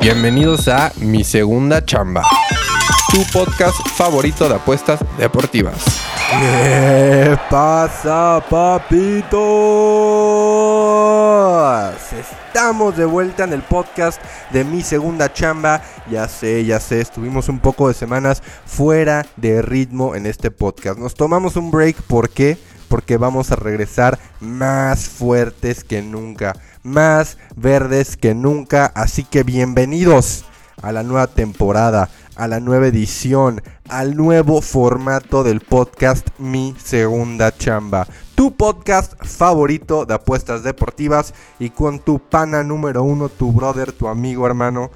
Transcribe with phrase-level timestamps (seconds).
[0.00, 2.22] Bienvenidos a Mi Segunda Chamba,
[3.10, 5.74] tu podcast favorito de apuestas deportivas.
[6.30, 9.38] ¿Qué pasa, papitos?
[12.12, 15.82] Estamos de vuelta en el podcast de mi segunda chamba.
[16.10, 20.98] Ya sé, ya sé, estuvimos un poco de semanas fuera de ritmo en este podcast.
[20.98, 22.56] Nos tomamos un break, ¿por qué?
[22.88, 28.86] Porque vamos a regresar más fuertes que nunca, más verdes que nunca.
[28.86, 30.44] Así que bienvenidos
[30.82, 37.56] a la nueva temporada, a la nueva edición, al nuevo formato del podcast Mi Segunda
[37.56, 38.06] Chamba.
[38.34, 44.08] Tu podcast favorito de apuestas deportivas y con tu pana número uno, tu brother, tu
[44.08, 44.90] amigo, hermano.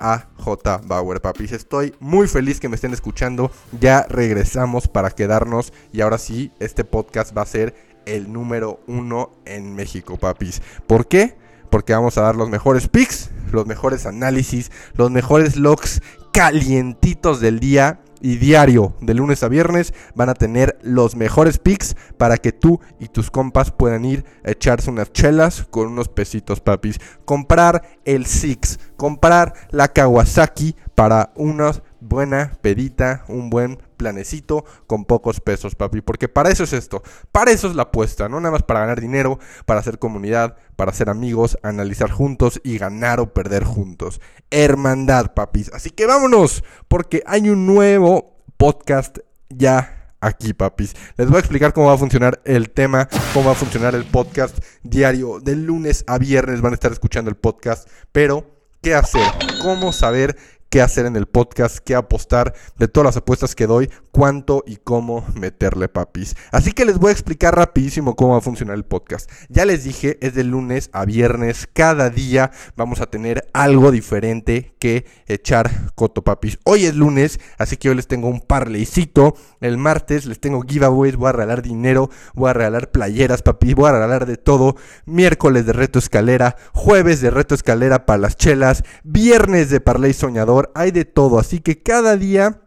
[0.00, 1.52] AJ Bauer, papis.
[1.52, 3.50] Estoy muy feliz que me estén escuchando.
[3.78, 5.72] Ya regresamos para quedarnos.
[5.92, 7.74] Y ahora sí, este podcast va a ser
[8.06, 10.62] el número uno en México, papis.
[10.86, 11.36] ¿Por qué?
[11.70, 17.60] Porque vamos a dar los mejores picks, los mejores análisis, los mejores logs calientitos del
[17.60, 22.52] día y diario de lunes a viernes van a tener los mejores picks para que
[22.52, 26.98] tú y tus compas puedan ir a echarse unas chelas con unos pesitos papis.
[27.24, 35.40] Comprar el Six, comprar la Kawasaki para una buena pedita, un buen planecito con pocos
[35.40, 36.00] pesos, papi.
[36.00, 37.02] Porque para eso es esto.
[37.32, 38.28] Para eso es la apuesta.
[38.28, 42.78] No nada más para ganar dinero, para hacer comunidad, para ser amigos, analizar juntos y
[42.78, 44.20] ganar o perder juntos.
[44.50, 45.70] Hermandad, papis.
[45.72, 46.64] Así que vámonos.
[46.88, 50.94] Porque hay un nuevo podcast ya aquí, papis.
[51.16, 54.04] Les voy a explicar cómo va a funcionar el tema, cómo va a funcionar el
[54.04, 55.40] podcast diario.
[55.40, 57.88] De lunes a viernes van a estar escuchando el podcast.
[58.12, 58.46] Pero,
[58.82, 59.26] ¿qué hacer?
[59.62, 60.36] ¿Cómo saber
[60.70, 64.76] qué hacer en el podcast, qué apostar, de todas las apuestas que doy, cuánto y
[64.76, 66.36] cómo meterle papis.
[66.52, 69.30] Así que les voy a explicar rapidísimo cómo va a funcionar el podcast.
[69.48, 74.74] Ya les dije, es de lunes a viernes, cada día vamos a tener algo diferente
[74.78, 76.58] que echar coto papis.
[76.64, 79.34] Hoy es lunes, así que hoy les tengo un parleycito.
[79.60, 83.88] El martes les tengo giveaways, voy a regalar dinero, voy a regalar playeras papis, voy
[83.88, 84.76] a regalar de todo.
[85.04, 90.59] Miércoles de reto escalera, jueves de reto escalera para las chelas, viernes de parley soñador
[90.74, 92.62] hay de todo, así que cada día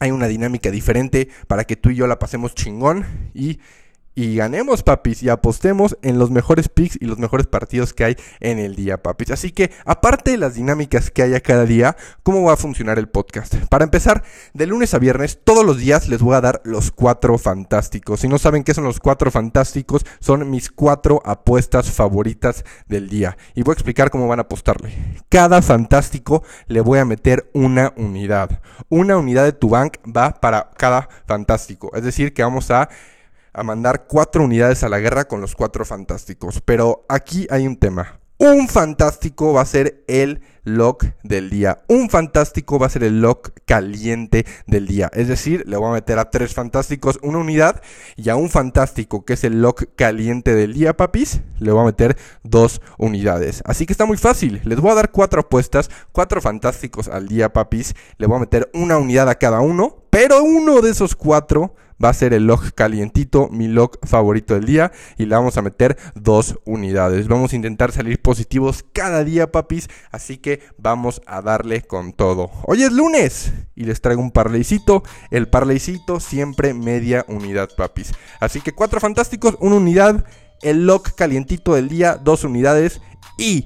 [0.00, 3.04] hay una dinámica diferente para que tú y yo la pasemos chingón
[3.34, 3.58] y
[4.18, 8.16] y ganemos, papis, y apostemos en los mejores picks y los mejores partidos que hay
[8.40, 9.30] en el día, papis.
[9.30, 13.08] Así que, aparte de las dinámicas que haya cada día, ¿cómo va a funcionar el
[13.08, 13.54] podcast?
[13.70, 14.24] Para empezar,
[14.54, 18.18] de lunes a viernes, todos los días les voy a dar los cuatro fantásticos.
[18.18, 23.38] Si no saben qué son los cuatro fantásticos, son mis cuatro apuestas favoritas del día.
[23.54, 25.22] Y voy a explicar cómo van a apostarle.
[25.28, 28.62] Cada fantástico le voy a meter una unidad.
[28.88, 31.92] Una unidad de tu bank va para cada fantástico.
[31.94, 32.88] Es decir, que vamos a
[33.52, 36.60] a mandar cuatro unidades a la guerra con los cuatro fantásticos.
[36.60, 38.20] Pero aquí hay un tema.
[38.40, 41.82] Un fantástico va a ser el lock del día.
[41.88, 45.10] Un fantástico va a ser el lock caliente del día.
[45.12, 47.82] Es decir, le voy a meter a tres fantásticos una unidad
[48.14, 51.86] y a un fantástico que es el lock caliente del día, papis, le voy a
[51.86, 53.60] meter dos unidades.
[53.64, 54.60] Así que está muy fácil.
[54.62, 57.96] Les voy a dar cuatro apuestas, cuatro fantásticos al día, papis.
[58.18, 62.10] Le voy a meter una unidad a cada uno, pero uno de esos cuatro va
[62.10, 64.92] a ser el log calientito, mi log favorito del día.
[65.16, 67.28] Y le vamos a meter dos unidades.
[67.28, 69.88] Vamos a intentar salir positivos cada día, papis.
[70.10, 72.50] Así que vamos a darle con todo.
[72.66, 75.02] Hoy es lunes y les traigo un parleycito.
[75.30, 78.12] El parleycito siempre media unidad, papis.
[78.40, 80.24] Así que cuatro fantásticos, una unidad.
[80.62, 83.00] El log calientito del día, dos unidades.
[83.36, 83.64] Y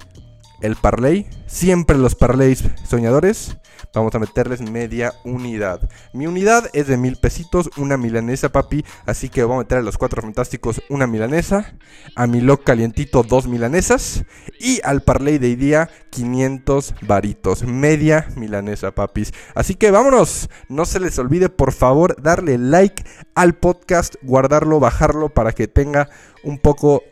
[0.61, 3.57] el parlay, siempre los parlays soñadores
[3.95, 5.89] Vamos a meterles media unidad.
[6.13, 8.85] Mi unidad es de mil pesitos, una milanesa, papi.
[9.05, 11.75] Así que voy a meter a los cuatro fantásticos una milanesa.
[12.17, 14.25] A mi lock calientito dos milanesas.
[14.59, 17.65] Y al parlay de día 500 varitos.
[17.65, 19.33] Media milanesa, papis.
[19.55, 20.49] Así que vámonos.
[20.69, 23.05] No se les olvide, por favor, darle like
[23.35, 26.09] al podcast, guardarlo, bajarlo para que tenga
[26.45, 27.03] un poco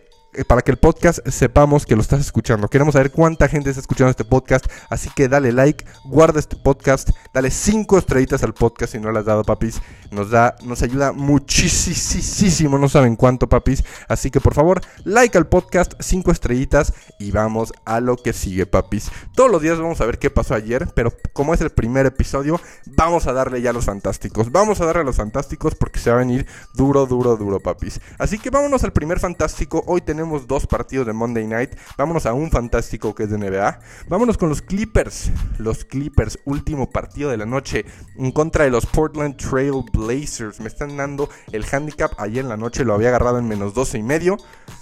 [0.47, 2.69] para que el podcast sepamos que lo estás escuchando.
[2.69, 4.67] Queremos saber cuánta gente está escuchando este podcast.
[4.89, 9.21] Así que dale like, guarda este podcast, dale cinco estrellitas al podcast si no las
[9.21, 9.81] has dado, papis.
[10.13, 13.85] Nos da, nos ayuda muchísimo, no saben cuánto, papis.
[14.09, 18.67] Así que por favor, like al podcast, cinco estrellitas y vamos a lo que sigue,
[18.67, 19.11] papis.
[19.35, 22.61] Todos los días vamos a ver qué pasó ayer, pero como es el primer episodio,
[22.87, 24.53] vamos a darle ya a los fantásticos.
[24.53, 28.01] Vamos a darle a los fantásticos porque se va a venir duro, duro, duro, papis.
[28.19, 29.83] Así que vámonos al primer fantástico.
[29.87, 31.71] Hoy tenemos tenemos dos partidos de Monday Night.
[31.97, 33.81] Vámonos a un fantástico que es de NBA.
[34.07, 35.31] Vámonos con los Clippers.
[35.57, 37.87] Los Clippers, último partido de la noche
[38.19, 40.61] en contra de los Portland Trail Blazers.
[40.61, 42.13] Me están dando el handicap.
[42.19, 44.37] Ayer en la noche lo había agarrado en menos 12 y medio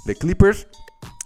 [0.07, 0.67] de Clippers.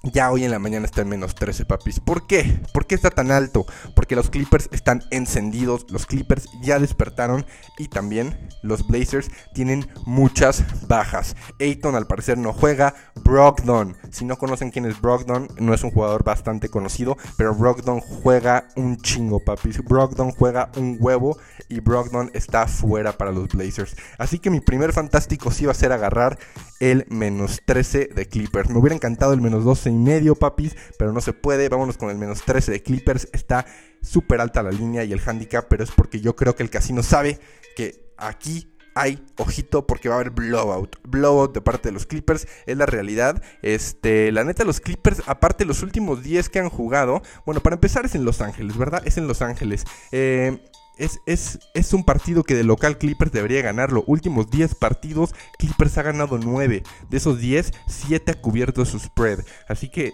[0.05, 2.01] Ya hoy en la mañana está en menos 13, papis.
[2.01, 2.61] ¿Por qué?
[2.73, 3.67] ¿Por qué está tan alto?
[3.95, 7.47] Porque los Clippers están encendidos, los Clippers ya despertaron
[7.79, 11.37] y también los Blazers tienen muchas bajas.
[11.61, 15.93] Ayton al parecer no juega, Brogdon, si no conocen quién es Brogdon, no es un
[15.93, 19.85] jugador bastante conocido, pero Brogdon juega un chingo, papis.
[19.85, 21.39] Brogdon juega un huevo
[21.69, 23.95] y Brogdon está fuera para los Blazers.
[24.19, 26.41] Así que mi primer fantástico sí va a ser agarrar
[26.81, 28.69] el menos 13 de Clippers.
[28.69, 31.69] Me hubiera encantado el menos 12 y medio, papis, pero no se puede.
[31.69, 33.29] Vámonos con el menos 13 de Clippers.
[33.33, 33.67] Está
[34.03, 37.03] súper alta la línea y el handicap, pero es porque yo creo que el casino
[37.03, 37.39] sabe
[37.77, 40.97] que aquí hay, ojito, porque va a haber blowout.
[41.05, 43.43] Blowout de parte de los Clippers, es la realidad.
[43.63, 48.05] Este, la neta, los Clippers, aparte los últimos 10 que han jugado, bueno, para empezar
[48.05, 49.03] es en Los Ángeles, ¿verdad?
[49.07, 49.85] Es en Los Ángeles.
[50.11, 50.61] Eh,
[50.97, 54.05] es, un partido que de local Clippers debería ganarlo.
[54.07, 56.83] Últimos 10 partidos, Clippers ha ganado 9.
[57.09, 59.41] De esos 10, 7 ha cubierto su spread.
[59.69, 60.13] Así que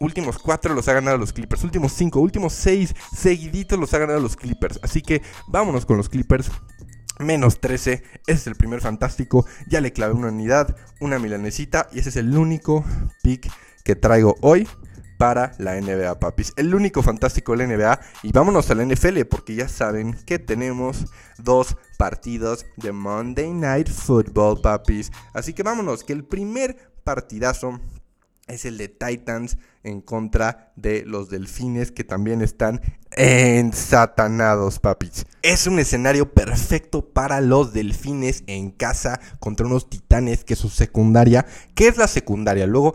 [0.00, 1.64] últimos 4 los ha ganado los Clippers.
[1.64, 4.80] Últimos 5, últimos 6 seguiditos los ha ganado los Clippers.
[4.82, 6.50] Así que vámonos con los Clippers.
[7.20, 9.44] Menos 13, ese es el primer fantástico.
[9.66, 11.88] Ya le clavé una unidad, una milanesita.
[11.92, 12.84] Y ese es el único
[13.22, 13.50] pick
[13.84, 14.68] que traigo hoy
[15.18, 16.54] para la NBA, papis.
[16.56, 18.00] El único fantástico de la NBA.
[18.22, 21.06] Y vámonos a la NFL porque ya saben que tenemos
[21.38, 25.10] dos partidos de Monday Night Football, papis.
[25.34, 27.80] Así que vámonos, que el primer partidazo
[28.46, 32.80] es el de Titans en contra de los Delfines que también están
[33.10, 35.26] ensatanados, papis.
[35.42, 41.46] Es un escenario perfecto para los Delfines en casa contra unos Titanes que su secundaria,
[41.74, 42.66] ¿qué es la secundaria?
[42.66, 42.94] Luego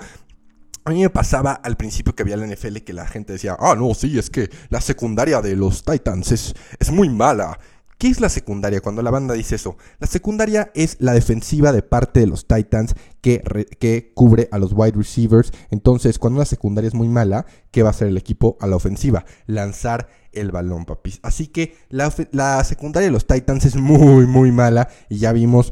[0.85, 3.75] a mí me pasaba al principio que había la NFL que la gente decía, ah,
[3.77, 7.57] no, sí, es que la secundaria de los Titans es, es muy mala.
[7.97, 9.77] ¿Qué es la secundaria cuando la banda dice eso?
[9.99, 13.41] La secundaria es la defensiva de parte de los Titans que,
[13.79, 15.51] que, cubre a los wide receivers.
[15.71, 18.75] Entonces, cuando una secundaria es muy mala, ¿qué va a hacer el equipo a la
[18.75, 19.23] ofensiva?
[19.45, 21.19] Lanzar el balón, papis.
[21.23, 24.89] Así que la, la secundaria de los Titans es muy, muy mala.
[25.07, 25.71] Y ya vimos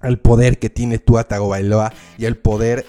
[0.00, 2.86] el poder que tiene Tua Tagovailoa y el poder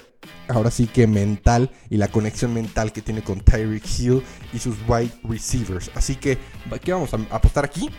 [0.50, 4.76] ahora sí que mental y la conexión mental que tiene con Tyreek Hill y sus
[4.88, 5.90] wide receivers.
[5.94, 6.38] Así que,
[6.82, 7.90] ¿qué vamos a apostar aquí?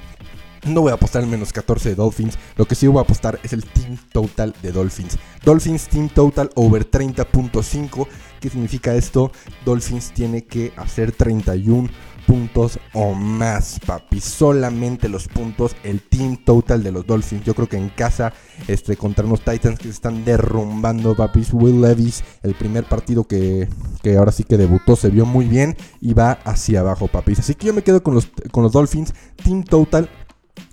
[0.65, 2.37] No voy a apostar en menos 14 de Dolphins.
[2.55, 5.17] Lo que sí voy a apostar es el team total de Dolphins.
[5.43, 8.07] Dolphins team total over 30.5.
[8.39, 9.31] ¿Qué significa esto?
[9.65, 11.89] Dolphins tiene que hacer 31
[12.21, 14.19] puntos o más, papi.
[14.19, 17.43] Solamente los puntos, el team total de los Dolphins.
[17.43, 18.33] Yo creo que en casa,
[18.67, 21.53] este, contra unos Titans que se están derrumbando, papis.
[21.53, 23.67] Will Levis, el primer partido que,
[24.01, 27.39] que ahora sí que debutó, se vio muy bien y va hacia abajo, papis.
[27.39, 29.13] Así que yo me quedo con los, con los Dolphins.
[29.43, 30.09] Team total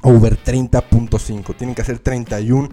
[0.02, 1.56] over 30.5.
[1.56, 2.68] Tienen que hacer 31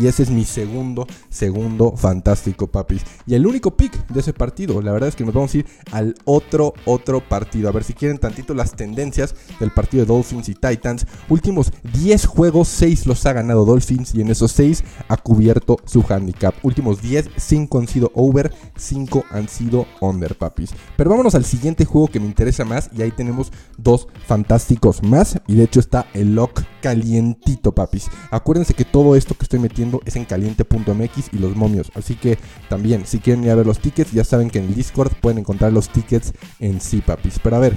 [0.00, 3.02] y ese es mi segundo, segundo fantástico, papis.
[3.26, 5.66] Y el único pick de ese partido, la verdad es que nos vamos a ir
[5.90, 7.68] al otro, otro partido.
[7.68, 11.06] A ver si quieren tantito las tendencias del partido de Dolphins y Titans.
[11.28, 16.02] Últimos 10 juegos, 6 los ha ganado Dolphins y en esos 6 ha cubierto su
[16.08, 16.54] handicap.
[16.62, 20.70] Últimos 10, 5 han sido over, 5 han sido under, papis.
[20.96, 25.38] Pero vámonos al siguiente juego que me interesa más y ahí tenemos dos fantásticos más.
[25.46, 28.08] Y de hecho está el lock calientito, papis.
[28.30, 31.90] Acuérdense que todo esto que estoy metiendo es en caliente.mx y los momios.
[31.94, 34.74] Así que también, si quieren ir a ver los tickets, ya saben que en el
[34.74, 37.38] Discord pueden encontrar los tickets en sí, papis.
[37.42, 37.76] Pero a ver,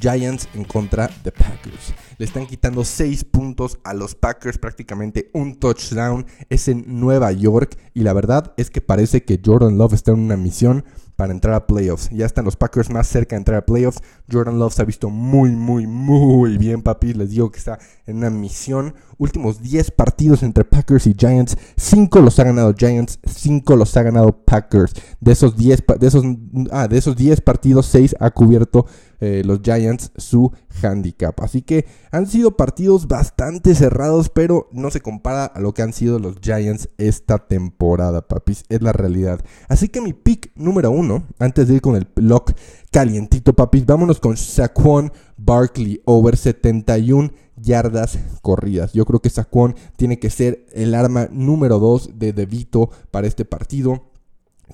[0.00, 1.94] Giants en contra de Packers.
[2.18, 6.26] Le están quitando 6 puntos a los Packers, prácticamente un touchdown.
[6.48, 10.20] Es en Nueva York y la verdad es que parece que Jordan Love está en
[10.20, 10.84] una misión
[11.16, 12.10] para entrar a playoffs.
[12.10, 14.02] Ya están los Packers más cerca de entrar a playoffs.
[14.30, 17.14] Jordan Love se ha visto muy, muy, muy bien, papi.
[17.14, 18.94] Les digo que está en una misión.
[19.18, 21.56] Últimos 10 partidos entre Packers y Giants.
[21.76, 24.92] 5 los ha ganado Giants, 5 los ha ganado Packers.
[25.20, 26.24] De esos 10, de esos,
[26.70, 28.86] ah, de esos 10 partidos, 6 ha cubierto
[29.20, 31.40] eh, los Giants su handicap.
[31.40, 35.94] Así que han sido partidos bastante cerrados, pero no se compara a lo que han
[35.94, 38.64] sido los Giants esta temporada, papis.
[38.68, 39.40] Es la realidad.
[39.68, 40.90] Así que mi pick número
[41.38, 42.52] antes de ir con el lock
[42.90, 48.92] calientito, papis, vámonos con Saquon Barkley over 71 yardas corridas.
[48.92, 53.44] Yo creo que Saquon tiene que ser el arma número 2 de DeVito para este
[53.44, 54.04] partido.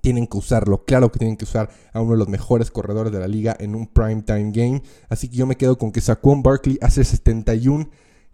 [0.00, 3.20] Tienen que usarlo, claro que tienen que usar a uno de los mejores corredores de
[3.20, 4.82] la liga en un prime time game.
[5.08, 7.88] Así que yo me quedo con que Saquon Barkley hace 71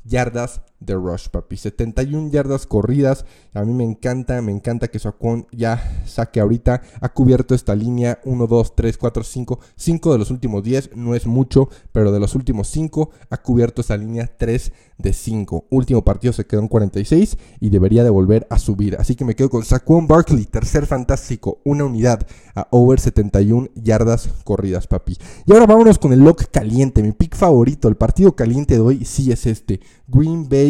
[0.05, 1.57] yardas de rush, papi.
[1.57, 3.25] 71 yardas corridas.
[3.53, 6.83] A mí me encanta, me encanta que Saquon ya saque ahorita.
[7.01, 9.61] Ha cubierto esta línea 1, 2, 3, 4, 5.
[9.77, 13.81] 5 de los últimos 10, no es mucho, pero de los últimos 5 ha cubierto
[13.81, 15.67] esta línea 3 de 5.
[15.71, 18.97] Último partido se quedó en 46 y debería de volver a subir.
[18.99, 24.29] Así que me quedo con Saquon Barkley, tercer fantástico, una unidad a over 71 yardas
[24.45, 25.17] corridas, papi.
[25.47, 27.89] Y ahora vámonos con el lock caliente, mi pick favorito.
[27.89, 29.81] El partido caliente de hoy sí es este.
[30.07, 30.68] Green Bay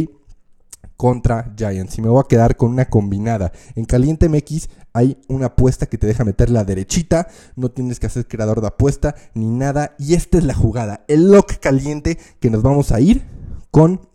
[0.99, 1.97] contra Giants.
[1.97, 3.53] Y me voy a quedar con una combinada.
[3.77, 7.29] En Caliente MX hay una apuesta que te deja meter la derechita.
[7.55, 9.95] No tienes que hacer creador de apuesta ni nada.
[9.99, 11.05] Y esta es la jugada.
[11.07, 13.25] El lock caliente que nos vamos a ir
[13.71, 14.08] con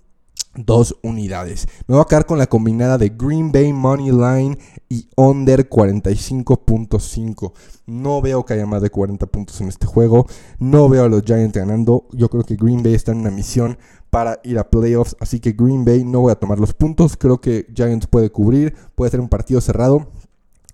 [0.56, 1.68] dos unidades.
[1.88, 4.58] Me voy a quedar con la combinada de Green Bay Money Line
[4.90, 7.54] y Under 45.5.
[7.86, 10.28] No veo que haya más de 40 puntos en este juego.
[10.60, 12.08] No veo a los Giants ganando.
[12.12, 13.78] Yo creo que Green Bay está en una misión
[14.10, 15.16] para ir a playoffs.
[15.20, 17.18] Así que Green Bay no voy a tomar los puntos.
[17.18, 18.76] Creo que Giants puede cubrir.
[18.96, 20.08] Puede ser un partido cerrado.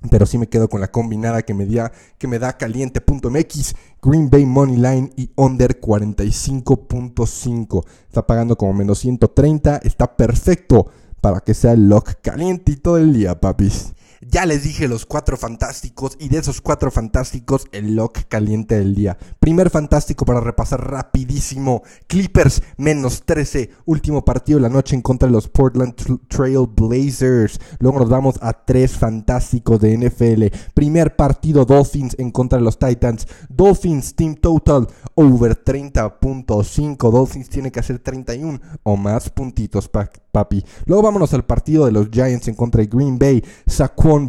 [0.09, 4.29] Pero sí me quedo con la combinada que me, da, que me da caliente.mx, Green
[4.29, 7.85] Bay Money Line y Under 45.5.
[8.07, 9.81] Está pagando como menos 130.
[9.83, 10.87] Está perfecto
[11.19, 13.93] para que sea el lock caliente todo el día, papis.
[14.21, 18.93] Ya les dije los cuatro fantásticos y de esos cuatro fantásticos el lock caliente del
[18.93, 19.17] día.
[19.39, 21.83] Primer fantástico para repasar rapidísimo.
[22.07, 23.69] Clippers menos 13.
[23.85, 25.95] Último partido de la noche en contra de los Portland
[26.27, 27.61] Trail Blazers.
[27.79, 30.47] Luego nos vamos a tres fantásticos de NFL.
[30.73, 33.25] Primer partido Dolphins en contra de los Titans.
[33.47, 34.85] Dolphins Team Total
[35.15, 37.11] over 30.5.
[37.11, 39.87] Dolphins tiene que hacer 31 o más puntitos,
[40.31, 40.63] papi.
[40.85, 43.43] Luego vámonos al partido de los Giants en contra de Green Bay.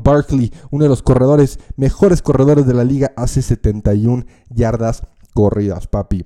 [0.02, 5.02] Barkley, uno de los corredores, mejores corredores de la liga, hace 71 yardas
[5.34, 6.24] corridas, papi.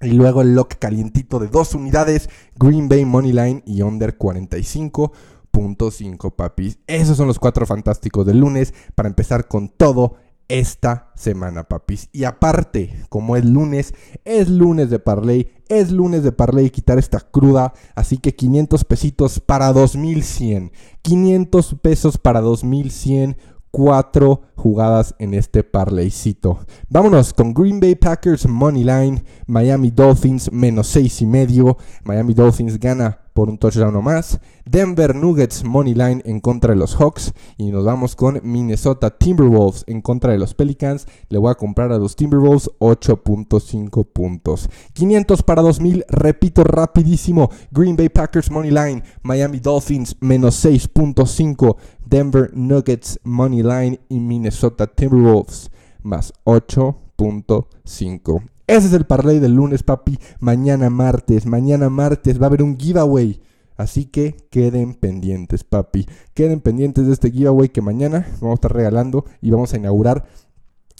[0.00, 6.76] Y luego el lock calientito de dos unidades, Green Bay Moneyline y Under 45.5, papi.
[6.86, 10.16] Esos son los cuatro fantásticos del lunes para empezar con todo
[10.48, 12.08] esta semana, papis.
[12.12, 17.20] Y aparte, como es lunes, es lunes de Parley, es lunes de Parley quitar esta
[17.20, 20.72] cruda, así que 500 pesitos para 2100.
[21.02, 23.36] 500 pesos para 2100
[23.76, 26.60] cuatro jugadas en este parleycito.
[26.88, 31.76] Vámonos con Green Bay Packers Money Line, Miami Dolphins menos seis y medio.
[32.02, 34.40] Miami Dolphins gana por un touchdown o más.
[34.64, 37.34] Denver Nuggets Money Line en contra de los Hawks.
[37.58, 41.06] Y nos vamos con Minnesota Timberwolves en contra de los Pelicans.
[41.28, 44.70] Le voy a comprar a los Timberwolves 8.5 puntos.
[44.94, 46.06] 500 para 2000.
[46.08, 47.50] Repito rapidísimo.
[47.70, 49.02] Green Bay Packers Money Line.
[49.22, 51.76] Miami Dolphins menos 6.5.
[52.06, 55.70] Denver Nuggets Money Line y Minnesota Timberwolves
[56.02, 58.55] más 8.5.
[58.66, 60.18] Ese es el parlay del lunes, papi.
[60.40, 63.40] Mañana martes, mañana martes va a haber un giveaway.
[63.76, 66.06] Así que queden pendientes, papi.
[66.34, 70.24] Queden pendientes de este giveaway que mañana vamos a estar regalando y vamos a inaugurar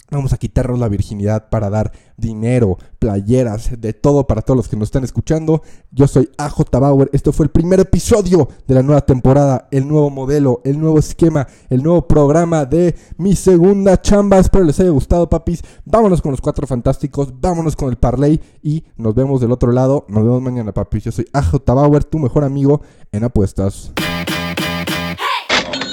[0.09, 4.77] Vamos a quitarnos la virginidad para dar dinero, playeras, de todo para todos los que
[4.77, 5.61] nos están escuchando.
[5.91, 7.09] Yo soy AJ Bauer.
[7.11, 11.47] Esto fue el primer episodio de la nueva temporada, el nuevo modelo, el nuevo esquema,
[11.69, 14.39] el nuevo programa de mi segunda chamba.
[14.39, 15.61] Espero les haya gustado, papis.
[15.83, 20.05] Vámonos con los cuatro fantásticos, vámonos con el parlay y nos vemos del otro lado.
[20.07, 21.03] Nos vemos mañana, papis.
[21.03, 23.91] Yo soy AJ Bauer, tu mejor amigo en apuestas.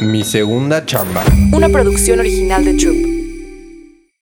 [0.00, 1.24] Mi segunda chamba.
[1.52, 3.23] Una producción original de Troop.